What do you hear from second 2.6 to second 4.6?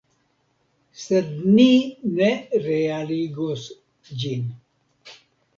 realigos ĝin.